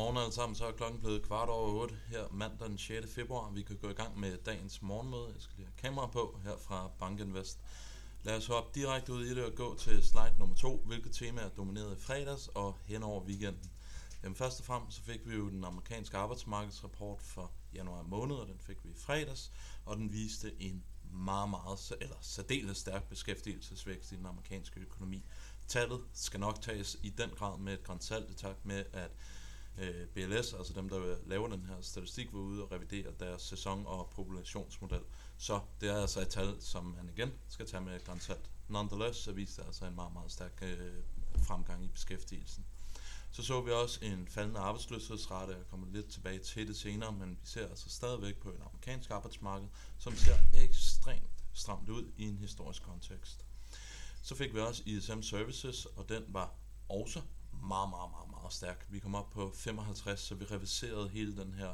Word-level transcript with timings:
Godmorgen 0.00 0.22
alle 0.22 0.34
sammen, 0.34 0.56
så 0.56 0.66
er 0.66 0.72
klokken 0.72 1.00
blevet 1.00 1.22
kvart 1.22 1.48
over 1.48 1.82
8 1.82 1.98
her 2.08 2.24
mandag 2.32 2.68
den 2.68 2.78
6. 2.78 3.14
februar. 3.14 3.50
Vi 3.50 3.62
kan 3.62 3.76
gå 3.76 3.88
i 3.88 3.92
gang 3.92 4.20
med 4.20 4.38
dagens 4.38 4.82
morgenmøde. 4.82 5.26
Jeg 5.34 5.42
skal 5.42 5.56
lige 5.56 5.66
have 5.66 5.76
kamera 5.76 6.06
på 6.06 6.40
her 6.44 6.56
fra 6.56 6.90
Bankinvest. 6.98 7.58
Lad 8.22 8.36
os 8.36 8.46
hoppe 8.46 8.80
direkte 8.80 9.12
ud 9.12 9.24
i 9.24 9.34
det 9.34 9.44
og 9.44 9.54
gå 9.54 9.76
til 9.76 10.02
slide 10.02 10.34
nummer 10.38 10.56
2, 10.56 10.82
hvilket 10.86 11.12
tema 11.12 11.40
er 11.40 11.48
domineret 11.48 11.96
i 11.96 12.00
fredags 12.00 12.48
og 12.48 12.78
hen 12.84 13.02
over 13.02 13.24
weekenden. 13.24 13.70
Jamen 14.22 14.36
først 14.36 14.60
og 14.60 14.66
fremmest 14.66 14.96
så 14.96 15.02
fik 15.02 15.20
vi 15.24 15.34
jo 15.34 15.48
den 15.50 15.64
amerikanske 15.64 16.16
arbejdsmarkedsrapport 16.16 17.22
for 17.22 17.52
januar 17.74 18.02
måned, 18.02 18.36
og 18.36 18.46
den 18.46 18.58
fik 18.58 18.84
vi 18.84 18.90
i 18.90 18.96
fredags, 18.96 19.52
og 19.84 19.96
den 19.96 20.12
viste 20.12 20.62
en 20.62 20.84
meget, 21.12 21.50
meget, 21.50 21.92
eller 22.00 22.16
særdeles 22.20 22.78
stærk 22.78 23.08
beskæftigelsesvækst 23.08 24.12
i 24.12 24.16
den 24.16 24.26
amerikanske 24.26 24.80
økonomi. 24.80 25.24
Tallet 25.68 26.00
skal 26.12 26.40
nok 26.40 26.60
tages 26.62 26.96
i 27.02 27.10
den 27.10 27.30
grad 27.30 27.58
med 27.58 27.74
et 27.74 27.82
grænsalt 27.84 28.30
i 28.30 28.34
takt 28.34 28.66
med, 28.66 28.84
at 28.92 29.10
øh, 29.78 30.06
BLS, 30.06 30.54
altså 30.54 30.72
dem, 30.76 30.88
der 30.88 31.16
laver 31.26 31.48
den 31.48 31.66
her 31.66 31.80
statistik, 31.80 32.32
var 32.32 32.38
ude 32.38 32.64
og 32.64 32.72
revidere 32.72 33.12
deres 33.20 33.42
sæson- 33.42 33.86
og 33.86 34.10
populationsmodel. 34.14 35.02
Så 35.38 35.60
det 35.80 35.88
er 35.88 36.00
altså 36.00 36.20
et 36.20 36.28
tal, 36.28 36.56
som 36.60 36.84
man 36.84 37.08
igen 37.08 37.32
skal 37.48 37.66
tage 37.66 37.80
med 37.80 37.96
et 37.96 38.04
grænsalt. 38.04 38.50
Nonetheless, 38.68 39.18
så 39.18 39.32
viste 39.32 39.60
det 39.60 39.66
altså 39.66 39.84
en 39.84 39.94
meget, 39.94 40.12
meget 40.12 40.32
stærk 40.32 40.62
øh, 40.62 40.92
fremgang 41.42 41.84
i 41.84 41.88
beskæftigelsen. 41.88 42.64
Så 43.32 43.42
så 43.42 43.60
vi 43.60 43.70
også 43.70 44.04
en 44.04 44.28
faldende 44.28 44.60
arbejdsløshedsrate, 44.60 45.52
jeg 45.52 45.66
kommer 45.70 45.86
lidt 45.92 46.08
tilbage 46.08 46.38
til 46.38 46.68
det 46.68 46.76
senere, 46.76 47.12
men 47.12 47.30
vi 47.30 47.46
ser 47.46 47.68
altså 47.68 47.90
stadigvæk 47.90 48.36
på 48.36 48.48
et 48.48 48.60
amerikansk 48.60 49.10
arbejdsmarked, 49.10 49.68
som 49.98 50.16
ser 50.16 50.36
ekstremt 50.54 51.44
stramt 51.52 51.88
ud 51.88 52.12
i 52.16 52.28
en 52.28 52.38
historisk 52.38 52.82
kontekst. 52.82 53.44
Så 54.22 54.34
fik 54.34 54.54
vi 54.54 54.60
også 54.60 54.82
ISM 54.86 55.22
Services, 55.22 55.86
og 55.86 56.08
den 56.08 56.24
var 56.28 56.54
også 56.88 57.22
meget, 57.62 57.90
meget, 57.90 58.10
meget, 58.10 58.30
meget 58.30 58.52
stærk. 58.52 58.86
Vi 58.90 58.98
kom 58.98 59.14
op 59.14 59.30
på 59.30 59.50
55, 59.54 60.20
så 60.20 60.34
vi 60.34 60.44
reviserede 60.44 61.08
hele 61.08 61.36
den 61.36 61.54
her 61.54 61.72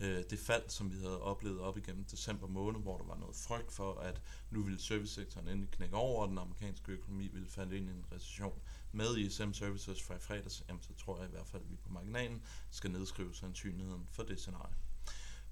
øh, 0.00 0.24
det 0.30 0.38
fald, 0.38 0.62
som 0.68 0.90
vi 0.90 0.96
havde 0.96 1.20
oplevet 1.20 1.60
op 1.60 1.78
igennem 1.78 2.04
december 2.04 2.46
måned, 2.46 2.80
hvor 2.80 2.98
der 2.98 3.04
var 3.04 3.16
noget 3.16 3.36
frygt 3.36 3.72
for, 3.72 3.94
at 3.94 4.22
nu 4.50 4.62
ville 4.62 4.80
servicesektoren 4.80 5.48
endelig 5.48 5.70
knække 5.70 5.96
over, 5.96 6.22
og 6.22 6.28
den 6.28 6.38
amerikanske 6.38 6.92
økonomi 6.92 7.28
ville 7.28 7.48
falde 7.48 7.76
ind 7.76 7.88
i 7.88 7.92
en 7.92 8.04
recession. 8.12 8.60
Med 8.92 9.16
ISM 9.16 9.52
Services 9.52 10.02
fra 10.02 10.14
i 10.14 10.18
fredags, 10.18 10.64
jamen, 10.68 10.82
så 10.82 10.94
tror 11.04 11.18
jeg 11.18 11.28
i 11.28 11.30
hvert 11.30 11.46
fald, 11.46 11.62
at 11.62 11.70
vi 11.70 11.76
på 11.76 11.88
marginalen 11.92 12.42
skal 12.70 12.90
nedskrive 12.90 13.34
sandsynligheden 13.34 14.06
for 14.10 14.22
det 14.22 14.40
scenarie. 14.40 14.74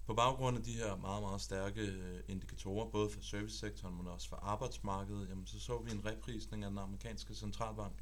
På 0.06 0.14
baggrund 0.14 0.56
af 0.56 0.62
de 0.62 0.72
her 0.72 0.97
meget, 0.97 1.22
meget 1.22 1.41
stærke 1.41 1.80
øh, 1.80 2.20
indikatorer, 2.28 2.91
både 2.91 3.10
for 3.10 3.20
servicesektoren, 3.22 3.97
men 3.97 4.06
også 4.06 4.28
for 4.28 4.36
arbejdsmarkedet, 4.36 5.28
jamen, 5.28 5.47
så 5.47 5.60
så 5.60 5.78
vi 5.78 5.91
en 5.91 6.04
reprisning 6.04 6.64
af 6.64 6.70
den 6.70 6.78
amerikanske 6.78 7.34
centralbank. 7.34 7.94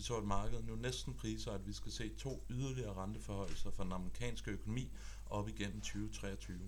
Vi 0.00 0.04
så 0.04 0.16
at 0.16 0.24
marked 0.24 0.62
nu 0.62 0.76
næsten 0.76 1.14
priser, 1.14 1.52
at 1.52 1.66
vi 1.66 1.72
skal 1.72 1.92
se 1.92 2.08
to 2.08 2.44
yderligere 2.50 2.94
renteforhøjelser 2.94 3.70
for 3.70 3.82
den 3.82 3.92
amerikanske 3.92 4.50
økonomi 4.50 4.90
op 5.26 5.48
igennem 5.48 5.80
2023. 5.80 6.58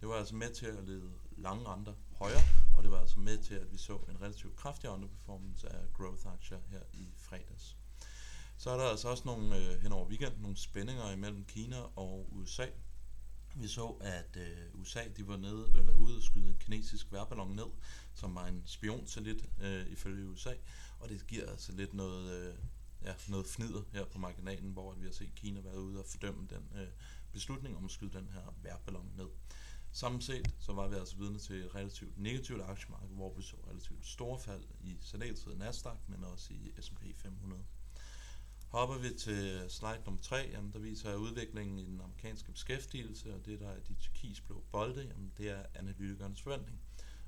Det 0.00 0.08
var 0.08 0.14
altså 0.14 0.34
med 0.34 0.54
til 0.54 0.66
at 0.66 0.84
lede 0.84 1.10
lange 1.36 1.66
renter 1.66 1.94
højere, 2.18 2.42
og 2.76 2.82
det 2.82 2.90
var 2.90 3.00
altså 3.00 3.20
med 3.20 3.38
til, 3.38 3.54
at 3.54 3.72
vi 3.72 3.76
så 3.76 3.96
en 3.96 4.22
relativt 4.22 4.56
kraftig 4.56 4.90
underperformance 4.90 5.68
af 5.68 5.92
growth-aktier 5.92 6.58
her 6.70 6.80
i 6.92 7.12
fredags. 7.16 7.76
Så 8.56 8.70
er 8.70 8.76
der 8.76 8.84
altså 8.84 9.08
også 9.08 9.22
nogle 9.26 9.56
øh, 9.56 9.82
hen 9.82 9.92
over 9.92 10.08
weekenden 10.08 10.42
nogle 10.42 10.56
spændinger 10.56 11.12
imellem 11.12 11.44
Kina 11.44 11.80
og 11.96 12.28
USA. 12.32 12.66
Vi 13.54 13.68
så, 13.68 13.86
at 14.00 14.36
øh, 14.36 14.80
USA 14.80 15.00
de 15.16 15.28
var 15.28 15.36
nede, 15.36 15.72
eller 15.78 15.92
ude 15.92 16.16
og 16.16 16.22
skyde 16.22 16.48
en 16.48 16.58
kinesisk 16.60 17.12
værballon 17.12 17.56
ned, 17.56 17.70
som 18.14 18.34
var 18.34 18.46
en 18.46 18.62
spionsatellit 18.66 19.44
øh, 19.60 19.86
ifølge 19.86 20.28
USA, 20.28 20.54
og 20.98 21.08
det 21.08 21.26
giver 21.26 21.50
altså 21.50 21.72
lidt 21.72 21.94
noget, 21.94 22.32
øh, 22.32 22.54
ja, 23.04 23.14
noget 23.28 23.46
fnider 23.46 23.82
her 23.92 24.04
på 24.04 24.18
marginalen, 24.18 24.70
hvor 24.70 24.94
vi 24.94 25.04
har 25.04 25.12
set 25.12 25.34
Kina 25.34 25.60
være 25.60 25.80
ude 25.80 25.98
og 25.98 26.06
fordømme 26.06 26.46
den 26.50 26.80
øh, 26.80 26.88
beslutning 27.32 27.76
om 27.76 27.84
at 27.84 27.90
skyde 27.90 28.12
den 28.12 28.28
her 28.28 28.54
værballon 28.62 29.12
ned. 29.16 29.28
Samlet 29.92 30.24
set 30.24 30.54
så 30.58 30.72
var 30.72 30.88
vi 30.88 30.96
altså 30.96 31.16
vidne 31.16 31.38
til 31.38 31.56
et 31.56 31.74
relativt 31.74 32.18
negativt 32.18 32.62
aktiemarked, 32.62 33.14
hvor 33.14 33.34
vi 33.34 33.42
så 33.42 33.56
relativt 33.70 34.06
store 34.06 34.38
fald 34.38 34.64
i 34.80 34.98
særdeleshed 35.00 35.54
Nasdaq, 35.54 35.96
men 36.08 36.24
også 36.24 36.52
i 36.52 36.72
S&P 36.80 37.02
500. 37.16 37.62
Hopper 38.68 38.98
vi 38.98 39.08
til 39.18 39.64
slide 39.68 40.02
nummer 40.06 40.20
3, 40.22 40.36
jamen 40.52 40.72
der 40.72 40.78
viser 40.78 41.14
udviklingen 41.14 41.78
i 41.78 41.84
den 41.84 42.00
amerikanske 42.00 42.52
beskæftigelse, 42.52 43.34
og 43.34 43.46
det 43.46 43.60
der 43.60 43.68
er 43.68 43.80
de 43.80 43.94
turkisblå 43.94 44.64
bolde, 44.72 45.02
jamen 45.02 45.32
det 45.38 45.50
er 45.50 45.62
analytikernes 45.74 46.42
forventning. 46.42 46.80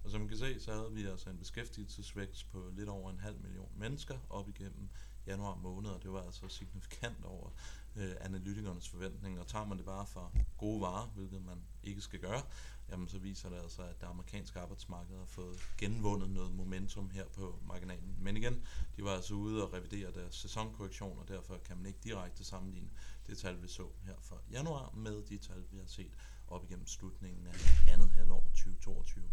Og 0.05 0.11
som 0.11 0.21
man 0.21 0.29
kan 0.29 0.39
se, 0.39 0.61
så 0.61 0.73
havde 0.73 0.93
vi 0.93 1.05
altså 1.05 1.31
en 1.31 1.39
beskæftigelsesvækst 1.39 2.51
på 2.51 2.71
lidt 2.77 2.89
over 2.89 3.11
en 3.11 3.21
halv 3.21 3.41
million 3.41 3.73
mennesker 3.77 4.19
op 4.31 4.49
igennem 4.49 4.89
januar 5.27 5.55
måned, 5.55 5.91
og 5.91 6.03
det 6.03 6.12
var 6.12 6.23
altså 6.23 6.49
signifikant 6.49 7.25
over 7.25 7.51
øh, 7.97 8.15
analytikernes 8.21 8.89
forventninger. 8.89 9.41
Og 9.41 9.47
tager 9.47 9.65
man 9.67 9.79
det 9.79 9.87
bare 9.87 10.07
for 10.07 10.33
gode 10.59 10.81
varer, 10.81 11.07
hvilket 11.07 11.45
man 11.45 11.59
ikke 11.83 12.01
skal 12.01 12.21
gøre, 12.21 12.43
jamen 12.91 13.09
så 13.09 13.19
viser 13.19 13.49
det 13.49 13.57
altså, 13.57 13.83
at 13.83 14.01
det 14.01 14.07
amerikanske 14.07 14.61
arbejdsmarked 14.61 15.19
har 15.19 15.25
fået 15.25 15.59
genvundet 15.79 16.31
noget 16.31 16.55
momentum 16.55 17.11
her 17.11 17.25
på 17.29 17.59
marginalen. 17.67 18.17
Men 18.21 18.37
igen, 18.37 18.63
de 18.97 19.05
var 19.05 19.11
altså 19.11 19.34
ude 19.34 19.67
og 19.67 19.73
revidere 19.73 20.13
deres 20.13 20.34
sæsonkorrektion, 20.34 21.19
og 21.19 21.29
derfor 21.29 21.59
kan 21.59 21.77
man 21.77 21.87
ikke 21.87 21.99
direkte 22.05 22.45
sammenligne 22.45 22.91
det 23.27 23.39
tal, 23.39 23.63
vi 23.63 23.69
så 23.69 23.89
her 24.05 24.15
for 24.21 24.41
januar 24.51 24.91
med 24.95 25.23
de 25.23 25.39
tal, 25.39 25.65
vi 25.71 25.79
har 25.79 25.87
set 25.87 26.13
op 26.49 26.65
igennem 26.65 26.87
slutningen 26.87 27.47
af 27.47 27.93
andet 27.93 28.13
halvår 28.13 28.43
2022. 28.55 29.25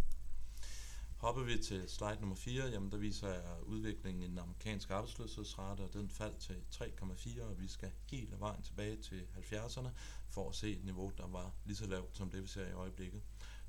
Hopper 1.22 1.44
vi 1.44 1.58
til 1.58 1.90
slide 1.90 2.18
nummer 2.20 2.36
4, 2.36 2.66
jamen 2.66 2.92
der 2.92 2.98
viser 2.98 3.28
jeg 3.28 3.64
udviklingen 3.64 4.24
i 4.24 4.28
den 4.28 4.38
amerikanske 4.38 4.94
arbejdsløshedsrate, 4.94 5.82
og 5.82 5.94
den 5.94 6.10
faldt 6.10 6.38
til 6.38 6.56
3,4, 6.76 7.44
og 7.44 7.62
vi 7.62 7.68
skal 7.68 7.92
hele 8.12 8.40
vejen 8.40 8.62
tilbage 8.62 8.98
til 8.98 9.22
70'erne 9.38 9.90
for 10.30 10.50
at 10.50 10.56
se 10.56 10.72
et 10.72 10.86
niveau, 10.86 11.12
der 11.18 11.28
var 11.28 11.52
lige 11.66 11.76
så 11.76 11.88
lavt 11.88 12.18
som 12.18 12.30
det, 12.30 12.44
vi 12.44 12.48
ser 12.48 12.68
i 12.68 12.72
øjeblikket. 12.72 13.22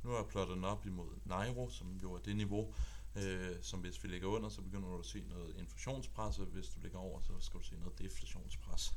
Nu 0.03 0.11
er 0.11 0.17
jeg 0.17 0.27
plottet 0.27 0.57
den 0.57 0.65
op 0.65 0.87
imod 0.87 1.09
Nairo, 1.25 1.71
som 1.71 1.97
jo 2.03 2.13
er 2.13 2.19
det 2.19 2.37
niveau, 2.37 2.75
øh, 3.17 3.57
som 3.63 3.81
hvis 3.81 4.05
vi 4.05 4.09
ligger 4.09 4.29
under, 4.29 4.49
så 4.49 4.63
begynder 4.63 4.89
du 4.89 4.99
at 4.99 5.07
se 5.07 5.25
noget 5.29 5.57
inflationspres, 5.57 6.39
og 6.39 6.47
hvis 6.47 6.69
du 6.69 6.81
ligger 6.81 6.99
over, 6.99 7.21
så 7.21 7.33
skal 7.41 7.61
du 7.61 7.65
se 7.65 7.77
noget 7.77 7.99
deflationspres 7.99 8.93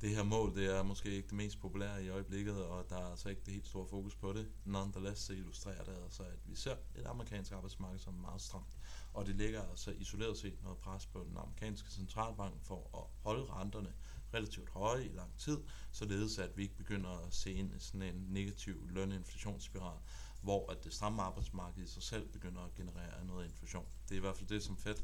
det 0.00 0.10
her 0.10 0.22
mål, 0.22 0.54
det 0.54 0.76
er 0.76 0.82
måske 0.82 1.10
ikke 1.10 1.28
det 1.28 1.36
mest 1.36 1.60
populære 1.60 2.04
i 2.04 2.08
øjeblikket, 2.08 2.64
og 2.64 2.90
der 2.90 2.96
er 2.96 3.10
altså 3.10 3.28
ikke 3.28 3.42
det 3.46 3.52
helt 3.52 3.66
store 3.66 3.86
fokus 3.86 4.14
på 4.14 4.32
det. 4.32 4.48
Nonetheless 4.64 5.22
så 5.22 5.32
illustrerer 5.32 5.84
det 5.84 5.96
altså, 6.04 6.22
at 6.22 6.38
vi 6.46 6.56
ser 6.56 6.76
et 6.96 7.06
amerikansk 7.06 7.52
arbejdsmarked 7.52 7.98
som 7.98 8.14
er 8.14 8.20
meget 8.20 8.40
stramt, 8.40 8.80
og 9.12 9.26
det 9.26 9.36
ligger 9.36 9.62
altså 9.62 9.90
isoleret 9.90 10.38
set 10.38 10.62
noget 10.62 10.78
pres 10.78 11.06
på 11.06 11.24
den 11.28 11.36
amerikanske 11.36 11.90
centralbank 11.90 12.54
for 12.62 12.90
at 12.94 13.22
holde 13.22 13.52
renterne 13.52 13.92
relativt 14.34 14.68
høje 14.70 15.04
i 15.04 15.12
lang 15.12 15.38
tid, 15.38 15.58
således 15.92 16.38
at 16.38 16.56
vi 16.56 16.62
ikke 16.62 16.76
begynder 16.76 17.26
at 17.26 17.34
se 17.34 17.52
ind 17.52 17.74
i 17.74 17.78
sådan 17.78 18.02
en 18.02 18.26
negativ 18.28 18.88
løninflationsspiral, 18.88 19.98
hvor 20.42 20.72
at 20.72 20.84
det 20.84 20.94
stramme 20.94 21.22
arbejdsmarked 21.22 21.82
i 21.82 21.86
sig 21.86 22.02
selv 22.02 22.28
begynder 22.28 22.60
at 22.60 22.74
generere 22.74 23.24
noget 23.24 23.44
inflation. 23.46 23.86
Det 24.08 24.14
er 24.14 24.16
i 24.16 24.20
hvert 24.20 24.36
fald 24.36 24.48
det, 24.48 24.62
som 24.62 24.76
Fed 24.76 24.96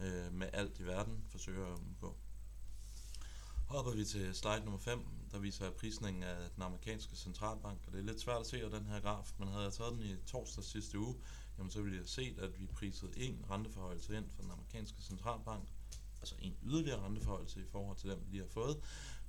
øh, 0.00 0.32
med 0.32 0.48
alt 0.52 0.80
i 0.80 0.82
verden 0.82 1.24
forsøger 1.28 1.66
at 1.66 1.78
undgå. 1.78 2.16
Hopper 3.72 3.92
vi 3.92 4.04
til 4.04 4.34
slide 4.34 4.64
nummer 4.64 4.78
5, 4.78 5.00
der 5.30 5.38
viser 5.38 5.70
prisningen 5.70 6.22
af 6.22 6.50
den 6.54 6.62
amerikanske 6.62 7.16
centralbank, 7.16 7.80
og 7.86 7.92
det 7.92 7.98
er 7.98 8.04
lidt 8.04 8.20
svært 8.20 8.40
at 8.40 8.46
se 8.46 8.64
af 8.64 8.70
den 8.70 8.86
her 8.86 9.00
graf, 9.00 9.32
men 9.38 9.48
havde 9.48 9.64
jeg 9.64 9.72
taget 9.72 9.92
den 9.92 10.02
i 10.02 10.16
torsdag 10.26 10.64
sidste 10.64 10.98
uge, 10.98 11.14
jamen 11.58 11.70
så 11.70 11.82
ville 11.82 11.98
jeg 11.98 12.08
set, 12.08 12.38
at 12.38 12.60
vi 12.60 12.66
prisede 12.66 13.12
en 13.16 13.44
renteforhøjelse 13.50 14.16
ind 14.16 14.30
for 14.30 14.42
den 14.42 14.50
amerikanske 14.50 15.02
centralbank, 15.02 15.68
altså 16.20 16.34
en 16.38 16.56
yderligere 16.62 17.00
renteforhøjelse 17.00 17.60
i 17.60 17.64
forhold 17.72 17.96
til 17.96 18.10
den, 18.10 18.18
vi 18.26 18.30
lige 18.30 18.42
har 18.42 18.48
fået 18.48 18.76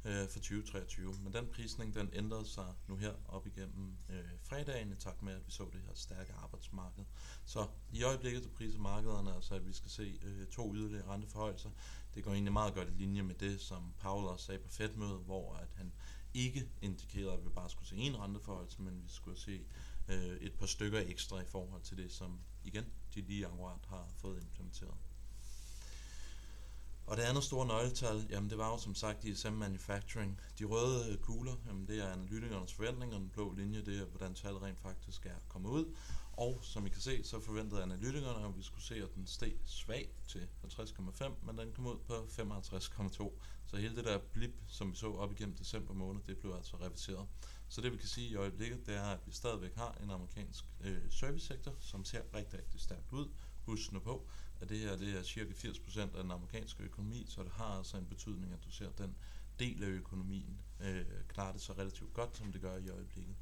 øh, 0.06 0.28
for 0.30 0.40
2023. 0.40 1.14
Men 1.24 1.34
den 1.34 1.48
prisning, 1.48 1.96
den 1.96 2.10
ændrede 2.14 2.46
sig 2.46 2.74
nu 2.88 2.96
her 2.96 3.14
op 3.28 3.48
igennem 3.48 3.98
øh, 4.10 4.24
fredagen, 4.42 4.92
i 4.92 4.96
takt 4.96 5.22
med, 5.22 5.34
at 5.34 5.46
vi 5.46 5.52
så 5.52 5.64
det 5.74 5.82
her 5.88 5.94
stærke 5.94 6.34
arbejdsmarked. 6.34 7.04
Så 7.46 7.68
i 7.92 8.04
øjeblikket, 8.04 8.44
så 8.44 8.50
priser 8.50 8.80
markederne 8.80 9.36
altså, 9.36 9.56
at 9.56 9.68
vi 9.68 9.74
skal 9.74 9.92
se 9.92 10.20
øh, 10.24 10.48
to 10.48 10.76
yderligere 10.76 11.08
renteforhøjelser. 11.08 11.70
Det 12.16 12.24
går 12.24 12.32
egentlig 12.32 12.54
meget 12.54 12.74
godt 12.74 12.88
i 12.88 12.92
linje 12.92 13.22
med 13.22 13.36
det, 13.36 13.62
som 13.62 13.94
Paul 14.00 14.26
også 14.26 14.46
sagde 14.46 14.60
på 14.60 14.70
Fed-mødet, 14.70 15.20
hvor 15.26 15.56
at 15.56 15.68
han 15.76 15.94
ikke 16.34 16.70
indikerede, 16.82 17.34
at 17.34 17.44
vi 17.46 17.50
bare 17.50 17.70
skulle 17.70 17.88
se 17.88 17.96
en 17.96 18.20
renteforhøjelse, 18.20 18.82
men 18.82 19.04
vi 19.04 19.10
skulle 19.10 19.40
se 19.40 19.66
øh, 20.08 20.38
et 20.38 20.54
par 20.54 20.66
stykker 20.66 21.00
ekstra 21.00 21.42
i 21.42 21.46
forhold 21.46 21.82
til 21.82 21.98
det, 21.98 22.12
som 22.12 22.40
igen 22.64 22.86
de 23.16 23.22
lige 23.22 23.46
akkurat 23.48 23.86
har 23.88 24.10
fået 24.18 24.42
implementeret. 24.42 24.98
Og 27.08 27.18
det 27.18 27.24
andet 27.24 27.44
store 27.44 27.68
nøgletal, 27.68 28.28
jamen 28.30 28.50
det 28.50 28.58
var 28.58 28.72
jo 28.72 28.78
som 28.78 28.96
sagt 28.96 29.24
ISM 29.24 29.52
Manufacturing. 29.52 30.40
De 30.60 30.64
røde 30.64 31.12
øh, 31.12 31.18
kugler, 31.18 31.56
jamen 31.68 31.88
det 31.88 32.00
er 32.04 32.12
analytikernes 32.12 32.74
forventninger, 32.74 33.18
den 33.18 33.30
blå 33.30 33.54
linje, 33.54 33.82
det 33.82 34.02
er 34.02 34.06
hvordan 34.06 34.34
tallet 34.34 34.62
rent 34.62 34.80
faktisk 34.80 35.26
er 35.26 35.36
kommet 35.50 35.70
ud. 35.70 35.96
Og 36.34 36.60
som 36.62 36.86
I 36.86 36.90
kan 36.90 37.02
se, 37.02 37.24
så 37.24 37.40
forventede 37.40 37.84
analytikerne, 37.84 38.46
at 38.46 38.58
vi 38.58 38.64
skulle 38.64 38.84
se, 38.84 38.96
at 38.96 39.16
den 39.16 39.28
steg 39.28 39.54
svag 39.66 40.10
til 40.28 40.48
50,5, 40.64 41.32
men 41.46 41.58
den 41.58 41.72
kom 41.76 41.88
ud 41.88 41.98
på 42.08 42.14
55,2. 42.14 43.32
Så 43.66 43.78
hele 43.78 43.96
det 43.96 44.06
der 44.06 44.20
blip, 44.34 44.54
som 44.68 44.92
vi 44.92 44.96
så 44.96 45.14
op 45.14 45.32
igennem 45.32 45.56
december 45.56 45.94
måned, 45.94 46.22
det 46.28 46.38
blev 46.38 46.54
altså 46.54 46.78
reviseret. 46.78 47.28
Så 47.74 47.82
det 47.82 47.92
vi 47.92 47.98
kan 47.98 48.08
sige 48.08 48.28
i 48.28 48.36
øjeblikket, 48.36 48.86
det 48.86 48.96
er, 48.96 49.04
at 49.04 49.20
vi 49.26 49.32
stadigvæk 49.32 49.76
har 49.76 49.98
en 50.04 50.12
amerikansk 50.12 50.66
øh, 50.82 51.02
servicesektor, 51.10 51.76
som 51.80 52.06
ser 52.06 52.22
rigtig, 52.34 52.60
rigtig 52.60 52.82
stærkt 52.82 53.12
ud. 53.12 53.28
Husk 53.66 53.92
nu 53.92 54.00
på, 54.00 54.28
at 54.62 54.70
det 54.70 54.80
her 54.80 54.98
det 54.98 55.18
er 55.18 55.24
cirka 55.24 55.52
80% 55.52 56.00
af 56.00 56.24
den 56.24 56.32
amerikanske 56.32 56.84
økonomi, 56.84 57.26
så 57.30 57.44
det 57.44 57.52
har 57.52 57.66
altså 57.66 57.98
en 57.98 58.06
betydning, 58.06 58.54
at 58.54 58.64
du 58.66 58.72
ser 58.72 58.92
den 58.92 59.16
del 59.60 59.84
af 59.84 59.88
økonomien 59.88 60.58
øh, 60.80 61.06
klarer 61.28 61.52
det 61.52 61.62
så 61.62 61.74
relativt 61.74 62.14
godt, 62.14 62.38
som 62.38 62.52
det 62.52 62.62
gør 62.62 62.78
i 62.78 62.90
øjeblikket. 62.90 63.36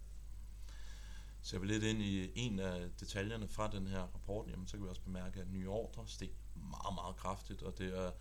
Ser 1.42 1.60
vi 1.60 1.68
lidt 1.68 1.84
ind 1.84 2.02
i 2.02 2.32
en 2.36 2.60
af 2.60 2.90
detaljerne 3.00 3.48
fra 3.48 3.72
den 3.72 3.88
her 3.88 4.02
rapport, 4.02 4.48
jamen, 4.48 4.68
så 4.68 4.78
kan 4.78 4.84
vi 4.84 4.90
også 4.90 5.02
bemærke, 5.02 5.42
at 5.42 5.52
nye 5.52 5.70
ordre 5.70 6.08
steg 6.08 6.32
meget, 6.56 6.96
meget 6.96 7.16
kraftigt, 7.16 7.62
og 7.62 7.78
det 7.78 7.98
er, 7.98 8.12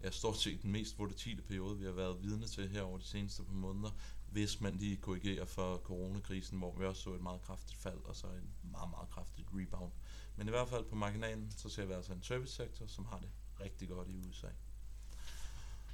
er 0.00 0.10
stort 0.10 0.36
set 0.36 0.62
den 0.62 0.72
mest 0.72 0.98
volatile 0.98 1.42
periode, 1.42 1.78
vi 1.78 1.84
har 1.84 1.92
været 1.92 2.22
vidne 2.22 2.46
til 2.46 2.68
her 2.68 2.82
over 2.82 2.98
de 2.98 3.04
seneste 3.04 3.42
par 3.42 3.52
måneder, 3.52 3.90
hvis 4.36 4.60
man 4.60 4.76
lige 4.76 4.96
korrigerer 4.96 5.44
for 5.44 5.76
coronakrisen, 5.76 6.58
hvor 6.58 6.74
vi 6.78 6.84
også 6.84 7.02
så 7.02 7.10
et 7.10 7.20
meget 7.20 7.42
kraftigt 7.42 7.80
fald, 7.80 7.98
og 8.04 8.16
så 8.16 8.26
en 8.26 8.70
meget, 8.70 8.90
meget 8.90 9.10
kraftigt 9.10 9.48
rebound. 9.54 9.92
Men 10.36 10.46
i 10.46 10.50
hvert 10.50 10.68
fald 10.68 10.84
på 10.84 10.94
marginalen, 10.94 11.52
så 11.56 11.68
ser 11.68 11.86
vi 11.86 11.92
altså 11.92 12.12
en 12.12 12.22
servicesektor, 12.22 12.86
som 12.86 13.04
har 13.04 13.18
det 13.18 13.28
rigtig 13.60 13.88
godt 13.88 14.08
i 14.08 14.16
USA. 14.28 14.46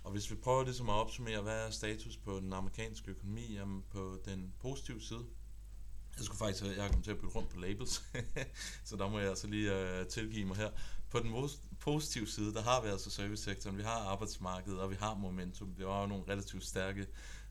Og 0.05 0.13
hvis 0.13 0.31
vi 0.31 0.37
prøver 0.37 0.65
ligesom 0.65 0.89
at 0.89 0.95
opsummere, 0.95 1.43
hvad 1.43 1.67
er 1.67 1.71
status 1.71 2.17
på 2.17 2.41
den 2.41 2.53
amerikanske 2.53 3.11
økonomi, 3.11 3.53
jamen 3.53 3.85
på 3.91 4.19
den 4.25 4.55
positive 4.61 5.01
side, 5.01 5.25
jeg 6.17 6.25
skulle 6.25 6.39
faktisk, 6.39 6.65
jeg 6.65 6.89
kommet 6.89 7.05
til 7.05 7.11
at 7.11 7.19
bytte 7.19 7.35
rundt 7.35 7.51
på 7.51 7.61
labels, 7.61 8.03
så 8.89 8.97
der 8.97 9.09
må 9.09 9.19
jeg 9.19 9.29
altså 9.29 9.47
lige 9.47 9.79
øh, 9.79 10.07
tilgive 10.07 10.47
mig 10.47 10.57
her. 10.57 10.71
På 11.11 11.19
den 11.19 11.49
positive 11.81 12.27
side, 12.27 12.55
der 12.55 12.63
har 12.63 12.83
vi 12.83 12.89
altså 12.89 13.11
servicesektoren, 13.11 13.79
vi 13.79 13.83
har 13.83 13.99
arbejdsmarkedet, 13.99 14.81
og 14.81 14.91
vi 14.91 14.95
har 14.95 15.15
momentum. 15.15 15.75
Det 15.75 15.87
var 15.87 16.01
jo 16.01 16.07
nogle 16.07 16.25
relativt 16.29 16.65
stærke 16.65 17.07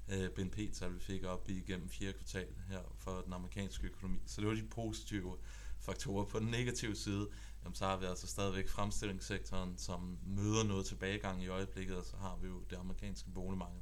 øh, 0.10 0.30
BNP-tal, 0.30 0.94
vi 0.94 1.00
fik 1.00 1.24
op 1.24 1.50
igennem 1.50 1.90
fjerde 1.90 2.14
kvartal 2.14 2.48
her 2.70 2.96
for 2.98 3.22
den 3.22 3.34
amerikanske 3.34 3.88
økonomi. 3.88 4.20
Så 4.26 4.42
det 4.42 4.50
var 4.50 4.56
de 4.56 4.64
positive 4.64 5.38
faktorer. 5.80 6.26
På 6.26 6.40
den 6.40 6.48
negative 6.48 6.96
side, 6.96 7.28
jamen, 7.64 7.76
så 7.76 7.86
har 7.86 7.98
vi 7.98 8.06
altså 8.06 8.28
stadigvæk 8.28 8.70
fremstillingssektoren, 8.70 9.78
som 9.78 10.18
møder 10.26 10.64
noget 10.64 10.86
tilbagegang 10.86 11.44
i 11.44 11.48
øjeblikket, 11.48 11.98
og 11.98 12.06
så 12.06 12.16
har 12.18 12.38
vi 12.42 12.48
jo 12.48 12.64
det 12.70 12.76
amerikanske 12.76 13.30
boligmarked. 13.30 13.82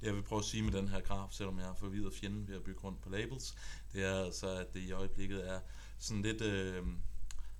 Det 0.00 0.06
jeg 0.06 0.14
vil 0.14 0.22
prøve 0.22 0.38
at 0.38 0.44
sige 0.44 0.62
med 0.62 0.72
den 0.72 0.88
her 0.88 1.00
graf, 1.00 1.32
selvom 1.32 1.58
jeg 1.58 1.66
har 1.66 1.74
forvirret 1.74 2.14
fjenden 2.14 2.48
ved 2.48 2.56
at 2.56 2.62
bygge 2.62 2.80
rundt 2.80 3.00
på 3.00 3.08
labels, 3.08 3.54
det 3.92 4.04
er 4.04 4.24
altså, 4.24 4.48
at 4.48 4.74
det 4.74 4.80
i 4.80 4.92
øjeblikket 4.92 5.50
er 5.50 5.60
sådan 5.98 6.22
lidt 6.22 6.42
Øh, 6.42 6.86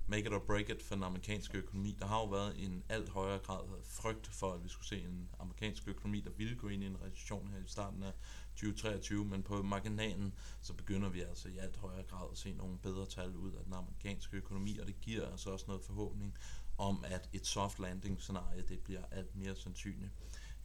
make 0.06 0.26
it 0.26 0.32
or 0.32 0.38
break 0.38 0.68
it 0.68 0.82
for 0.82 0.94
den 0.94 1.04
amerikanske 1.04 1.58
økonomi. 1.58 1.96
Der 1.98 2.06
har 2.06 2.18
jo 2.18 2.24
været 2.24 2.64
en 2.64 2.84
alt 2.88 3.08
højere 3.08 3.38
grad 3.38 3.64
frygt 3.84 4.26
for, 4.26 4.52
at 4.52 4.64
vi 4.64 4.68
skulle 4.68 4.88
se 4.88 5.00
en 5.00 5.28
amerikansk 5.38 5.88
økonomi, 5.88 6.20
der 6.20 6.30
ville 6.30 6.56
gå 6.56 6.68
ind 6.68 6.82
i 6.82 6.86
en 6.86 7.02
recession 7.02 7.48
her 7.48 7.58
i 7.58 7.66
starten 7.66 8.02
af 8.02 8.12
2023, 8.56 9.24
men 9.24 9.42
på 9.42 9.62
marginalen, 9.62 10.34
så 10.62 10.74
begynder 10.74 11.08
vi 11.08 11.20
altså 11.20 11.48
i 11.48 11.58
alt 11.58 11.76
højere 11.76 12.02
grad 12.02 12.28
at 12.32 12.38
se 12.38 12.52
nogle 12.52 12.78
bedre 12.78 13.06
tal 13.06 13.36
ud 13.36 13.52
af 13.52 13.64
den 13.64 13.72
amerikanske 13.74 14.36
økonomi, 14.36 14.78
og 14.78 14.86
det 14.86 15.00
giver 15.00 15.30
altså 15.30 15.50
også 15.50 15.64
noget 15.68 15.82
forhåbning 15.82 16.38
om, 16.78 17.04
at 17.06 17.28
et 17.32 17.46
soft 17.46 17.78
landing 17.78 18.20
scenarie, 18.20 18.62
det 18.68 18.78
bliver 18.80 19.02
alt 19.10 19.36
mere 19.36 19.56
sandsynligt. 19.56 20.12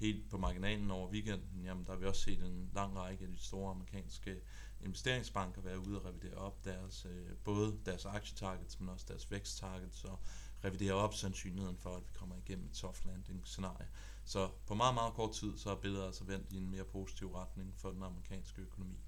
Helt 0.02 0.30
på 0.30 0.38
marginalen 0.38 0.92
over 0.92 1.10
weekenden, 1.10 1.62
jamen 1.64 1.86
der 1.86 1.92
har 1.92 2.00
vi 2.00 2.06
også 2.06 2.22
set 2.22 2.40
en 2.44 2.70
lang 2.74 2.98
række 2.98 3.26
af 3.26 3.32
de 3.32 3.38
store 3.38 3.72
amerikanske 3.72 4.42
investeringsbanker 4.82 5.62
være 5.62 5.80
ude 5.80 6.00
og 6.00 6.06
revidere 6.06 6.36
op 6.36 6.66
deres, 6.66 7.06
øh, 7.06 7.36
både 7.44 7.80
deres 7.86 8.06
aktietargets, 8.06 8.80
men 8.80 8.90
også 8.90 9.06
deres 9.10 9.32
væksttargets, 9.32 10.04
og 10.04 10.20
revidere 10.64 10.94
op 10.94 11.14
sandsynligheden 11.14 11.78
for, 11.78 11.96
at 11.96 12.02
vi 12.02 12.14
kommer 12.14 12.36
igennem 12.36 12.66
et 12.66 12.78
soft 12.78 13.06
landing 13.06 13.42
scenarie. 13.48 13.88
Så 14.26 14.50
på 14.68 14.76
meget, 14.76 14.94
meget 14.94 15.14
kort 15.14 15.32
tid, 15.32 15.58
så 15.58 15.72
er 15.72 15.76
billedet 15.76 16.06
altså 16.06 16.24
vendt 16.24 16.54
i 16.54 16.58
en 16.58 16.72
mere 16.72 16.86
positiv 16.86 17.32
retning 17.36 17.74
for 17.78 17.92
den 17.92 18.04
amerikanske 18.04 18.62
økonomi. 18.62 19.00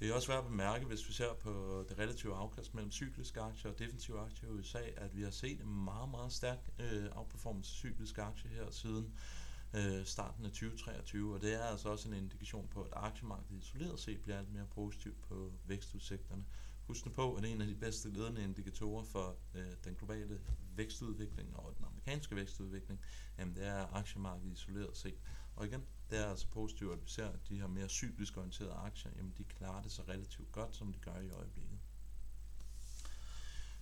Det 0.00 0.10
er 0.10 0.14
også 0.14 0.28
værd 0.28 0.38
at 0.38 0.50
bemærke, 0.50 0.86
hvis 0.86 1.08
vi 1.08 1.12
ser 1.12 1.34
på 1.34 1.84
det 1.88 1.98
relative 1.98 2.34
afkast 2.34 2.74
mellem 2.74 2.92
cykliske 2.92 3.40
aktier 3.40 3.70
og 3.70 3.78
defensive 3.78 4.20
aktier 4.20 4.48
i 4.48 4.52
USA, 4.52 4.82
at 4.96 5.16
vi 5.16 5.22
har 5.22 5.30
set 5.30 5.60
en 5.60 5.84
meget, 5.84 6.08
meget 6.08 6.32
stærk 6.32 6.58
øh, 6.78 7.04
outperformance 7.12 7.70
af 7.70 7.76
cykliske 7.76 8.22
aktier 8.22 8.50
her 8.50 8.70
siden 8.70 9.14
øh, 9.74 10.04
starten 10.04 10.44
af 10.44 10.50
2023, 10.50 11.34
og 11.34 11.40
det 11.40 11.54
er 11.54 11.64
altså 11.64 11.88
også 11.88 12.08
en 12.08 12.14
indikation 12.14 12.68
på, 12.68 12.82
at 12.82 12.92
aktiemarkedet 12.92 13.62
isoleret 13.62 14.00
set 14.00 14.20
bliver 14.22 14.38
alt 14.38 14.52
mere 14.52 14.66
positivt 14.66 15.22
på 15.22 15.52
vækstudsigterne. 15.66 16.44
Husk 16.86 17.06
nu 17.06 17.12
på, 17.12 17.34
at 17.34 17.44
en 17.44 17.60
af 17.60 17.66
de 17.66 17.74
bedste 17.74 18.10
ledende 18.10 18.42
indikatorer 18.42 19.04
for 19.04 19.36
øh, 19.54 19.66
den 19.84 19.94
globale 19.94 20.40
vækstudvikling 20.76 21.56
og 21.56 21.74
den 21.78 21.84
amerikanske 21.84 22.36
vækstudvikling, 22.36 23.00
jamen 23.38 23.54
det 23.54 23.66
er 23.66 23.86
aktiemarkedet 23.94 24.52
isoleret 24.52 24.96
set. 24.96 25.18
Og 25.56 25.66
igen, 25.66 25.84
det 26.10 26.18
er 26.18 26.26
altså 26.26 26.46
positivt, 26.48 26.92
at 26.92 27.02
vi 27.04 27.08
ser, 27.08 27.28
at 27.28 27.48
de 27.48 27.60
her 27.60 27.66
mere 27.66 27.88
cyklisk 27.88 28.36
orienterede 28.36 28.72
aktier, 28.72 29.12
jamen 29.16 29.34
de 29.38 29.44
klarer 29.44 29.82
det 29.82 29.92
så 29.92 30.02
relativt 30.08 30.52
godt, 30.52 30.76
som 30.76 30.92
de 30.92 30.98
gør 30.98 31.20
i 31.20 31.30
øjeblikket. 31.30 31.78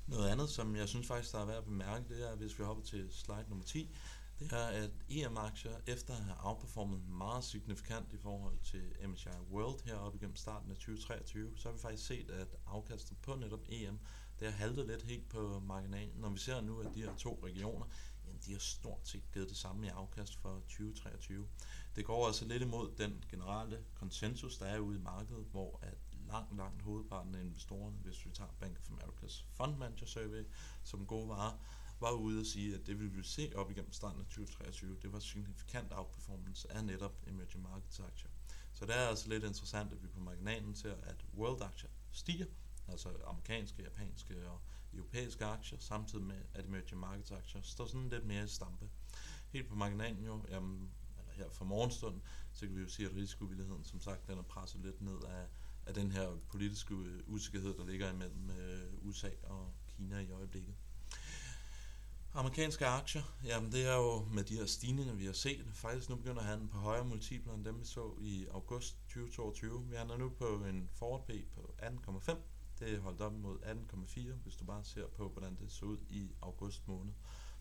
Noget 0.06 0.28
andet, 0.28 0.50
som 0.50 0.76
jeg 0.76 0.88
synes 0.88 1.06
faktisk, 1.06 1.32
der 1.32 1.38
er 1.38 1.46
værd 1.46 1.56
at 1.56 1.64
bemærke, 1.64 2.08
det 2.08 2.30
er, 2.30 2.36
hvis 2.36 2.58
vi 2.58 2.64
hopper 2.64 2.84
til 2.84 3.08
slide 3.12 3.44
nummer 3.48 3.64
10, 3.64 3.94
det 4.38 4.52
er, 4.52 4.66
at 4.66 4.90
EM-aktier 5.08 5.76
efter 5.86 6.14
at 6.14 6.24
have 6.24 6.36
outperformet 6.40 7.08
meget 7.08 7.44
signifikant 7.44 8.12
i 8.12 8.18
forhold 8.18 8.58
til 8.62 9.08
MSCI 9.08 9.28
World 9.50 9.84
heroppe 9.84 10.18
igennem 10.18 10.36
starten 10.36 10.70
af 10.70 10.76
2023, 10.76 11.52
så 11.56 11.68
har 11.68 11.72
vi 11.72 11.80
faktisk 11.80 12.06
set, 12.06 12.30
at 12.30 12.48
afkastet 12.66 13.16
på 13.22 13.34
netop 13.34 13.60
EM, 13.68 13.98
det 14.40 14.52
har 14.52 14.58
haltet 14.58 14.86
lidt 14.86 15.02
helt 15.02 15.28
på 15.28 15.60
marginalen. 15.60 16.20
Når 16.20 16.28
vi 16.28 16.38
ser 16.38 16.60
nu, 16.60 16.80
at 16.80 16.94
de 16.94 17.02
her 17.02 17.16
to 17.16 17.40
regioner, 17.44 17.86
jamen 18.26 18.40
de 18.46 18.52
har 18.52 18.58
stort 18.58 19.08
set 19.08 19.32
givet 19.32 19.48
det 19.48 19.56
samme 19.56 19.86
i 19.86 19.88
afkast 19.88 20.36
for 20.36 20.54
2023. 20.60 21.48
Det 21.96 22.04
går 22.04 22.26
altså 22.26 22.44
lidt 22.44 22.62
imod 22.62 22.90
den 22.98 23.24
generelle 23.30 23.84
konsensus, 23.94 24.58
der 24.58 24.66
er 24.66 24.78
ude 24.78 24.98
i 24.98 25.02
markedet, 25.02 25.46
hvor 25.50 25.78
at 25.82 25.98
langt, 26.26 26.56
langt 26.56 26.82
hovedparten 26.82 27.34
af 27.34 27.40
investorerne, 27.40 27.96
hvis 27.96 28.26
vi 28.26 28.30
tager 28.30 28.50
Bank 28.60 28.78
of 28.78 28.90
America's 28.90 29.44
Fund 29.54 29.76
Manager 29.76 30.06
Survey 30.06 30.46
som 30.82 31.06
gode 31.06 31.28
varer, 31.28 31.58
var 32.02 32.12
ude 32.12 32.40
og 32.40 32.46
sige, 32.46 32.74
at 32.74 32.86
det 32.86 33.00
vi 33.00 33.06
ville 33.06 33.24
se 33.24 33.52
op 33.54 33.70
igennem 33.70 33.92
starten 33.92 34.20
af 34.20 34.26
2023, 34.26 34.96
det 35.02 35.12
var 35.12 35.18
signifikant 35.18 35.92
outperformance 35.92 36.72
af 36.72 36.84
netop 36.84 37.14
emerging 37.26 37.62
markets 37.62 38.00
aktier. 38.00 38.30
Så 38.72 38.86
det 38.86 38.96
er 38.96 39.08
altså 39.08 39.28
lidt 39.28 39.44
interessant, 39.44 39.92
at 39.92 40.02
vi 40.02 40.08
på 40.08 40.20
marginalen 40.20 40.74
ser, 40.74 40.94
at 41.02 41.24
world 41.34 41.62
aktier 41.62 41.90
stiger, 42.12 42.46
altså 42.88 43.08
amerikanske, 43.26 43.82
japanske 43.82 44.48
og 44.50 44.60
europæiske 44.94 45.44
aktier, 45.44 45.78
samtidig 45.78 46.24
med, 46.24 46.42
at 46.54 46.66
emerging 46.66 47.00
markets 47.00 47.30
aktier 47.30 47.62
står 47.62 47.86
sådan 47.86 48.08
lidt 48.08 48.26
mere 48.26 48.44
i 48.44 48.48
stampe. 48.48 48.90
Helt 49.48 49.68
på 49.68 49.74
marginalen 49.74 50.24
jo, 50.24 50.44
jamen, 50.48 50.90
eller 51.18 51.32
her 51.32 51.50
fra 51.50 51.64
morgenstunden, 51.64 52.22
så 52.52 52.66
kan 52.66 52.76
vi 52.76 52.80
jo 52.80 52.88
sige, 52.88 53.08
at 53.08 53.14
risikovilligheden, 53.14 53.84
som 53.84 54.00
sagt, 54.00 54.26
den 54.26 54.38
er 54.38 54.42
presset 54.42 54.80
lidt 54.80 55.00
ned 55.00 55.22
af, 55.22 55.46
af 55.86 55.94
den 55.94 56.12
her 56.12 56.38
politiske 56.48 56.94
usikkerhed, 57.26 57.74
der 57.74 57.86
ligger 57.86 58.12
imellem 58.12 58.50
øh, 58.50 59.06
USA 59.06 59.30
og 59.42 59.74
Kina 59.88 60.18
i 60.18 60.30
øjeblikket. 60.30 60.74
Amerikanske 62.34 62.86
aktier, 62.86 63.22
jamen 63.44 63.72
det 63.72 63.86
er 63.86 63.94
jo 63.94 64.24
med 64.24 64.44
de 64.44 64.56
her 64.56 64.66
stigninger, 64.66 65.14
vi 65.14 65.24
har 65.26 65.32
set, 65.32 65.66
faktisk 65.74 66.08
nu 66.08 66.16
begynder 66.16 66.42
han 66.42 66.68
på 66.68 66.78
højere 66.78 67.04
multipler 67.04 67.54
end 67.54 67.64
dem, 67.64 67.80
vi 67.80 67.84
så 67.84 68.14
i 68.20 68.46
august 68.52 68.96
2022. 69.06 69.86
Vi 69.88 69.94
er 69.94 70.16
nu 70.16 70.28
på 70.28 70.46
en 70.46 70.88
forward 70.92 71.26
P 71.26 71.30
på 71.54 71.74
18,5. 71.78 72.36
Det 72.78 72.94
er 72.94 73.00
holdt 73.00 73.20
op 73.20 73.32
mod 73.32 73.58
18,4, 73.58 74.20
hvis 74.42 74.56
du 74.56 74.64
bare 74.64 74.84
ser 74.84 75.06
på, 75.06 75.28
hvordan 75.28 75.56
det 75.60 75.72
så 75.72 75.84
ud 75.84 75.98
i 76.10 76.30
august 76.42 76.88
måned. 76.88 77.12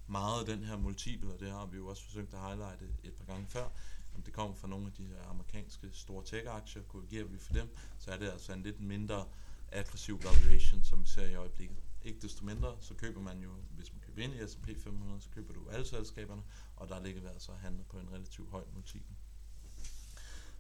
Meget 0.08 0.40
af 0.40 0.46
den 0.46 0.64
her 0.64 0.78
multiple, 0.78 1.34
og 1.34 1.40
det 1.40 1.52
har 1.52 1.66
vi 1.66 1.78
jo 1.78 1.88
også 1.88 2.04
forsøgt 2.04 2.34
at 2.34 2.40
highlighte 2.40 2.86
et 3.04 3.14
par 3.14 3.26
gange 3.26 3.48
før, 3.48 3.70
jamen 4.12 4.26
det 4.26 4.34
kommer 4.34 4.56
fra 4.56 4.68
nogle 4.68 4.88
af 4.88 4.94
de 4.94 5.06
her 5.06 5.30
amerikanske 5.30 5.90
store 5.94 6.26
tech-aktier. 6.26 6.84
Korrigerer 6.84 7.26
vi 7.26 7.38
for 7.38 7.54
dem, 7.54 7.76
så 8.00 8.12
er 8.12 8.18
det 8.18 8.30
altså 8.30 8.54
en 8.54 8.64
lidt 8.64 8.82
mindre 8.82 9.26
aggressiv 9.72 10.24
valuation, 10.24 10.84
som 10.84 11.02
vi 11.02 11.08
ser 11.08 11.28
i 11.28 11.36
øjeblikket. 11.36 11.78
Ikke 12.04 12.20
desto 12.20 12.46
mindre, 12.46 12.78
så 12.80 12.94
køber 12.94 13.22
man 13.22 13.40
jo, 13.40 13.50
hvis 13.76 13.94
købe 14.12 14.24
ind 14.24 14.34
i 14.34 14.48
S&P 14.48 14.84
500, 14.84 15.22
så 15.22 15.30
køber 15.30 15.54
du 15.54 15.70
alle 15.70 15.86
selskaberne, 15.86 16.42
og 16.76 16.90
der 16.90 17.04
ligger 17.04 17.22
vi 17.22 17.28
altså 17.28 17.52
handlet 17.54 17.86
på 17.86 18.00
en 18.00 18.12
relativt 18.12 18.50
høj 18.50 18.64
multiple. 18.74 19.16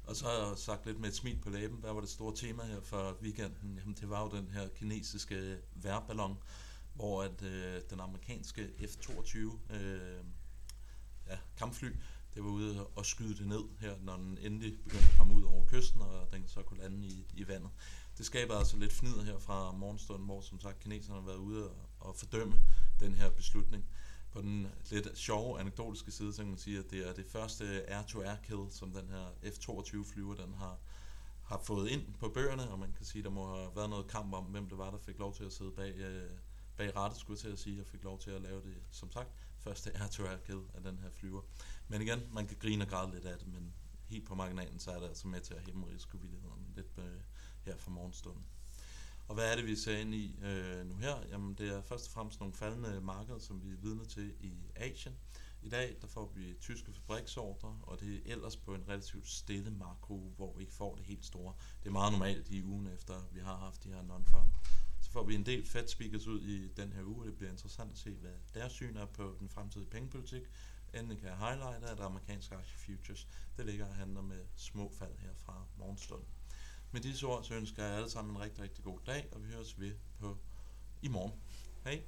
Og 0.03 0.15
så 0.15 0.25
har 0.25 0.47
jeg 0.47 0.57
sagt 0.57 0.85
lidt 0.85 0.99
med 0.99 1.09
et 1.09 1.15
smil 1.15 1.39
på 1.39 1.49
læben, 1.49 1.77
hvad 1.77 1.93
var 1.93 1.99
det 1.99 2.09
store 2.09 2.35
tema 2.35 2.63
her 2.63 2.81
for 2.81 3.17
weekenden? 3.21 3.77
Jamen 3.77 3.95
det 3.95 4.09
var 4.09 4.23
jo 4.23 4.37
den 4.37 4.47
her 4.47 4.67
kinesiske 4.67 5.57
værballon, 5.75 6.37
hvor 6.93 7.23
at 7.23 7.41
øh, 7.41 7.81
den 7.89 7.99
amerikanske 7.99 8.69
F-22 8.79 9.37
øh, 9.75 10.23
ja, 11.27 11.37
kampfly, 11.57 11.89
det 12.33 12.43
var 12.43 12.49
ude 12.49 12.87
og 12.87 13.05
skyde 13.05 13.37
det 13.37 13.47
ned 13.47 13.63
her, 13.79 13.95
når 14.01 14.17
den 14.17 14.37
endelig 14.41 14.83
begyndte 14.83 15.07
at 15.11 15.17
komme 15.17 15.33
ud 15.33 15.43
over 15.43 15.65
kysten, 15.65 16.01
og 16.01 16.27
den 16.33 16.47
så 16.47 16.61
kunne 16.61 16.79
lande 16.79 17.07
i, 17.07 17.25
i 17.33 17.47
vandet 17.47 17.69
det 18.17 18.25
skaber 18.25 18.55
altså 18.55 18.77
lidt 18.77 18.93
fnid 18.93 19.23
her 19.23 19.39
fra 19.39 19.71
morgenstunden, 19.71 20.25
hvor 20.25 20.41
som 20.41 20.59
sagt 20.59 20.79
kineserne 20.79 21.19
har 21.19 21.25
været 21.25 21.37
ude 21.37 21.69
og, 21.69 21.75
og 21.99 22.15
fordømme 22.15 22.55
den 23.01 23.15
her 23.15 23.29
beslutning. 23.29 23.85
På 24.31 24.41
den 24.41 24.67
lidt 24.89 25.17
sjove 25.17 25.59
anekdotiske 25.59 26.11
side, 26.11 26.33
så 26.33 26.41
kan 26.41 26.49
man 26.49 26.57
sige, 26.57 26.79
at 26.79 26.91
det 26.91 27.07
er 27.07 27.13
det 27.13 27.25
første 27.25 27.89
air-to-air 27.89 28.35
kill, 28.43 28.65
som 28.69 28.91
den 28.91 29.09
her 29.09 29.25
F-22 29.43 30.13
flyver, 30.13 30.35
den 30.35 30.53
har, 30.53 30.77
har 31.43 31.61
fået 31.63 31.89
ind 31.89 32.13
på 32.19 32.29
bøgerne, 32.29 32.69
og 32.69 32.79
man 32.79 32.93
kan 32.93 33.05
sige, 33.05 33.19
at 33.19 33.23
der 33.23 33.31
må 33.31 33.55
have 33.55 33.75
været 33.75 33.89
noget 33.89 34.07
kamp 34.07 34.33
om, 34.33 34.43
hvem 34.43 34.69
det 34.69 34.77
var, 34.77 34.91
der 34.91 34.97
fik 34.97 35.19
lov 35.19 35.35
til 35.35 35.43
at 35.43 35.53
sidde 35.53 35.71
bag, 35.71 35.95
øh, 35.95 36.29
bag 36.77 36.95
rettet, 36.95 37.19
skulle 37.19 37.35
jeg 37.35 37.41
til 37.41 37.51
at 37.51 37.59
sige, 37.59 37.81
og 37.81 37.87
fik 37.87 38.03
lov 38.03 38.19
til 38.19 38.31
at 38.31 38.41
lave 38.41 38.61
det, 38.61 38.75
som 38.91 39.11
sagt, 39.11 39.29
første 39.57 39.91
air-to-air 39.97 40.37
kill 40.45 40.61
af 40.73 40.83
den 40.83 40.99
her 40.99 41.09
flyver. 41.11 41.41
Men 41.87 42.01
igen, 42.01 42.19
man 42.31 42.47
kan 42.47 42.57
grine 42.59 42.83
og 42.83 42.89
græde 42.89 43.11
lidt 43.11 43.25
af 43.25 43.37
det, 43.37 43.47
men 43.47 43.73
helt 44.07 44.25
på 44.27 44.35
marginalen, 44.35 44.79
så 44.79 44.91
er 44.91 44.99
det 44.99 45.07
altså 45.07 45.27
med 45.27 45.41
til 45.41 45.53
at 45.53 45.61
hæmme 45.61 45.87
risikovilligheden 45.87 46.73
lidt, 46.75 46.97
øh, 46.97 47.21
her 47.61 47.77
fra 47.77 47.91
morgenstunden. 47.91 48.45
Og 49.27 49.35
hvad 49.35 49.51
er 49.51 49.55
det, 49.55 49.65
vi 49.65 49.75
ser 49.75 49.97
ind 49.97 50.15
i 50.15 50.35
øh, 50.43 50.85
nu 50.85 50.95
her? 50.95 51.15
Jamen, 51.29 51.53
det 51.53 51.69
er 51.75 51.81
først 51.81 52.07
og 52.07 52.11
fremmest 52.11 52.39
nogle 52.39 52.53
faldende 52.53 53.01
markeder, 53.01 53.39
som 53.39 53.63
vi 53.63 53.71
er 53.71 53.77
vidne 53.77 54.05
til 54.05 54.33
i 54.39 54.53
Asien. 54.75 55.15
I 55.63 55.69
dag 55.69 55.97
der 56.01 56.07
får 56.07 56.31
vi 56.35 56.53
tyske 56.59 56.93
fabriksordre, 56.93 57.79
og 57.81 57.99
det 57.99 58.15
er 58.15 58.19
ellers 58.25 58.57
på 58.57 58.75
en 58.75 58.87
relativt 58.87 59.27
stille 59.27 59.71
makro, 59.71 60.33
hvor 60.35 60.53
vi 60.53 60.61
ikke 60.61 60.73
får 60.73 60.95
det 60.95 61.05
helt 61.05 61.25
store. 61.25 61.53
Det 61.83 61.87
er 61.87 61.93
meget 61.93 62.11
normalt 62.11 62.49
i 62.49 62.63
ugen 62.63 62.87
efter, 62.87 63.13
vi 63.31 63.39
har 63.39 63.57
haft 63.57 63.83
de 63.83 63.89
her 63.89 64.01
non-farm. 64.01 64.49
Så 65.01 65.11
får 65.11 65.23
vi 65.23 65.35
en 65.35 65.45
del 65.45 65.65
Fed 65.65 65.87
speakers 65.87 66.27
ud 66.27 66.41
i 66.41 66.67
den 66.67 66.93
her 66.93 67.03
uge, 67.03 67.21
og 67.21 67.25
det 67.25 67.37
bliver 67.37 67.51
interessant 67.51 67.91
at 67.91 67.97
se, 67.97 68.15
hvad 68.15 68.31
deres 68.53 68.71
syn 68.71 68.95
er 68.95 69.05
på 69.05 69.35
den 69.39 69.49
fremtidige 69.49 69.89
pengepolitik. 69.89 70.43
Endelig 70.93 71.17
kan 71.17 71.29
jeg 71.29 71.37
highlighte, 71.37 71.87
at 71.87 71.99
amerikanske 71.99 72.55
aktie 72.55 72.77
futures, 72.77 73.27
det 73.57 73.65
ligger 73.65 73.85
og 73.85 73.95
handler 73.95 74.21
med 74.21 74.45
små 74.55 74.91
fald 74.99 75.17
her 75.17 75.33
fra 75.35 75.65
morgenstunden. 75.77 76.27
Med 76.93 77.01
disse 77.01 77.27
ord, 77.27 77.43
så 77.43 77.53
ønsker 77.53 77.83
jeg 77.83 77.95
alle 77.95 78.09
sammen 78.09 78.35
en 78.35 78.41
rigtig, 78.41 78.63
rigtig 78.63 78.83
god 78.83 78.99
dag, 79.05 79.29
og 79.31 79.43
vi 79.43 79.47
høres 79.53 79.79
ved 79.79 79.95
på 80.19 80.37
i 81.01 81.07
morgen. 81.07 81.33
Hej! 81.83 82.01